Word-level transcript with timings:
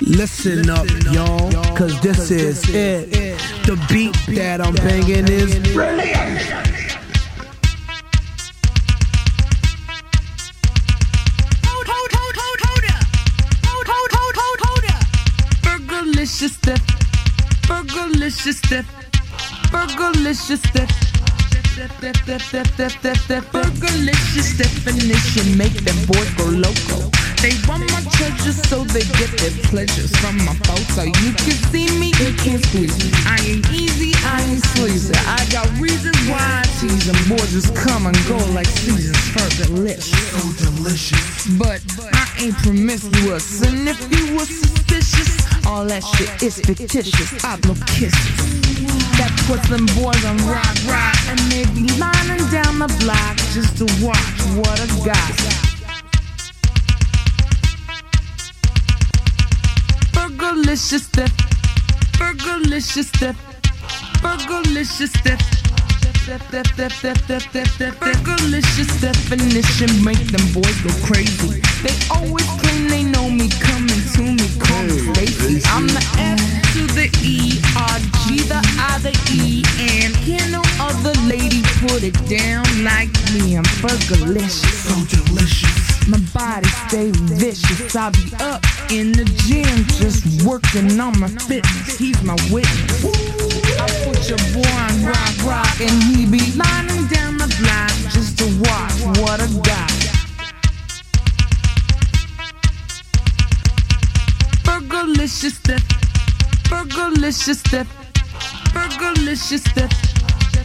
Listen 0.00 0.70
up, 0.70 0.86
y'all, 1.12 1.50
cause 1.74 2.00
this 2.00 2.30
is 2.30 2.62
it. 2.68 3.10
The 3.66 3.74
beat 3.88 4.16
that 4.36 4.60
I'm 4.60 4.74
banging 4.74 5.26
is 5.28 5.58
brilliant. 5.72 6.38
Fergalicious 15.62 16.52
step, 16.52 16.78
Fergalicious 17.66 18.54
step, 18.54 18.84
Fergalicious 19.72 20.58
step. 20.58 20.88
Fergalicious 23.52 24.58
definition 24.58 25.58
make 25.58 25.74
them 25.84 25.96
boys 26.06 26.30
go 26.34 26.44
loco. 26.44 27.17
They 27.40 27.54
want 27.68 27.86
my 27.92 28.02
treasure 28.18 28.52
so 28.52 28.82
they 28.82 29.06
get 29.14 29.30
their 29.38 29.54
pleasures 29.70 30.10
from 30.16 30.36
my 30.44 30.54
photo. 30.66 31.06
You 31.22 31.30
can 31.38 31.54
see 31.70 31.86
me, 31.98 32.10
you 32.18 32.34
can't 32.34 32.64
squeeze 32.66 32.98
me. 32.98 33.10
I 33.26 33.38
ain't 33.46 33.70
easy, 33.70 34.10
I 34.26 34.42
ain't 34.42 34.64
sleazy. 34.74 35.14
I 35.14 35.46
got 35.52 35.70
reasons 35.78 36.18
why 36.26 36.42
I 36.42 36.66
tease 36.80 37.06
them. 37.06 37.14
Boys 37.28 37.52
just 37.52 37.76
come 37.76 38.06
and 38.06 38.18
go 38.26 38.38
like 38.52 38.66
seasons. 38.66 39.16
Fergalicious. 39.30 40.18
So 40.34 40.72
delicious. 40.72 41.46
But 41.56 41.80
I 42.12 42.26
ain't 42.42 42.56
promiscuous. 42.58 43.62
And 43.62 43.88
if 43.88 44.00
you 44.10 44.34
were 44.34 44.44
suspicious, 44.44 45.38
all 45.64 45.84
that 45.86 46.02
shit 46.02 46.42
is 46.42 46.58
fictitious. 46.58 47.44
I 47.44 47.56
blow 47.60 47.74
kisses. 47.86 48.68
That 49.18 49.30
puts 49.46 49.68
them 49.68 49.86
boys 49.94 50.24
on 50.24 50.38
rock, 50.46 50.66
rock. 50.90 50.97
Fergalicious 60.78 61.02
step, 61.02 61.30
Fergalicious 62.18 63.08
step, 63.08 63.34
Fergalicious 64.22 65.08
step. 65.08 65.40
Fergalicious 67.98 69.00
definition 69.00 70.04
make 70.04 70.24
them 70.28 70.46
boys 70.54 70.80
go 70.82 70.90
crazy. 71.04 71.60
They 71.82 71.96
always 72.14 72.46
claim 72.62 72.86
they 72.86 73.02
know 73.02 73.28
me, 73.28 73.48
coming 73.58 74.02
to 74.14 74.22
me, 74.22 74.48
call 74.60 74.84
me. 74.84 75.60
I'm 75.66 75.88
the 75.88 76.02
F 76.16 76.38
to 76.74 76.86
the 76.94 77.10
E, 77.24 77.60
R 77.76 77.98
G 78.22 78.38
the 78.46 78.60
I 78.78 78.98
the 79.02 79.10
E, 79.34 79.64
and 79.80 80.14
can 80.14 80.52
no 80.52 80.62
other 80.78 81.12
lady 81.26 81.62
put 81.80 82.04
it 82.04 82.14
down 82.28 82.64
like 82.84 83.10
me. 83.34 83.56
I'm 83.56 83.64
Fergalicious. 83.82 84.86
So 84.86 84.94
delicious. 85.26 85.87
My 86.08 86.18
body 86.32 86.66
stay 86.88 87.10
vicious. 87.10 87.94
I 87.94 88.08
be 88.08 88.32
up 88.40 88.64
in 88.90 89.12
the 89.12 89.26
gym 89.44 89.84
just 90.00 90.42
working 90.42 90.98
on 90.98 91.20
my 91.20 91.28
fitness. 91.28 91.98
He's 91.98 92.22
my 92.22 92.32
witness. 92.50 93.04
I 93.76 93.86
put 94.06 94.26
your 94.26 94.38
boy 94.56 94.64
on 94.64 95.04
rock, 95.04 95.34
rock, 95.44 95.80
and 95.82 96.02
he 96.04 96.24
be 96.24 96.40
lining 96.56 97.06
down 97.08 97.36
the 97.36 97.54
block 97.60 97.92
just 98.10 98.38
to 98.38 98.46
watch 98.64 99.18
what 99.20 99.38
I 99.38 99.48
got. 99.68 99.90
Fergalicious 104.64 105.56
step, 105.60 105.82
Fergalicious 106.70 107.58
step, 107.66 107.86
Fergalicious 108.72 109.60
step. 109.68 109.92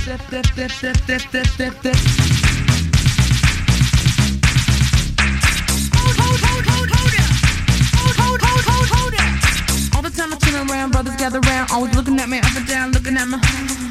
Step, 0.00 0.20
step, 0.20 0.46
step, 0.46 0.70
step, 0.70 1.20
step, 1.20 1.46
step, 1.46 1.72
step, 1.82 2.45
down, 12.66 12.92
looking 12.92 13.16
at 13.16 13.28
me. 13.28 13.38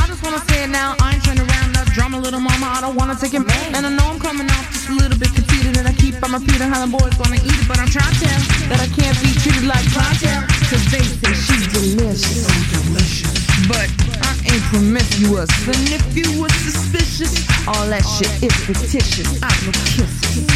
I 0.00 0.06
just 0.08 0.22
wanna 0.24 0.40
say 0.48 0.64
it 0.64 0.70
now, 0.70 0.96
I 1.00 1.14
ain't 1.14 1.24
turning 1.24 1.44
around, 1.44 1.76
that 1.76 1.86
drama, 1.92 2.18
little 2.18 2.40
mama, 2.40 2.66
I 2.72 2.80
don't 2.80 2.96
wanna 2.96 3.14
take 3.14 3.34
it 3.34 3.46
back. 3.46 3.76
And 3.76 3.84
I 3.84 3.90
know 3.92 4.08
I'm 4.08 4.18
coming 4.18 4.48
off 4.48 4.66
just 4.72 4.88
a 4.88 4.94
little 4.96 5.18
bit 5.18 5.28
conceited, 5.34 5.76
and 5.76 5.86
I 5.86 5.92
keep 5.92 6.16
on 6.24 6.32
repeating 6.32 6.72
how 6.72 6.80
the 6.84 6.90
boys 6.90 7.12
wanna 7.20 7.36
eat 7.36 7.52
it, 7.52 7.68
but 7.68 7.78
I'm 7.78 7.88
trying 7.88 8.12
to 8.12 8.18
tell 8.24 8.40
that 8.72 8.80
I 8.80 8.88
can't 8.96 9.16
be 9.20 9.30
treated 9.44 9.68
like 9.68 9.84
clientele, 9.92 10.48
cause 10.72 10.84
they 10.88 11.04
say 11.04 11.32
she's 11.36 11.66
delicious. 11.68 12.48
So 12.48 12.52
delicious. 12.88 13.32
But 13.68 13.88
I 14.24 14.32
ain't 14.48 14.64
promiscuous, 14.72 15.52
and 15.68 15.84
if 15.92 16.04
you 16.16 16.26
were 16.40 16.52
suspicious, 16.64 17.44
all 17.68 17.86
that 17.92 18.02
shit 18.08 18.32
is 18.40 18.54
fictitious. 18.64 19.28
I 19.44 19.52
will 19.68 19.76
kisses. 19.92 20.48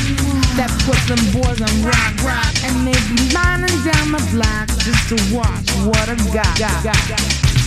That 0.57 0.73
puts 0.89 1.05
them 1.05 1.21
boys 1.37 1.61
on 1.61 1.75
rock, 1.85 2.17
rock, 2.25 2.53
and 2.65 2.89
they 2.89 2.97
be 3.13 3.29
lining 3.37 3.77
down 3.85 4.17
the 4.17 4.23
block 4.33 4.67
just 4.81 5.05
to 5.13 5.17
watch 5.37 5.69
what 5.85 6.09
I 6.09 6.17
got. 6.33 6.59
got, 6.59 6.83
got, 6.83 7.03
got. 7.13 7.66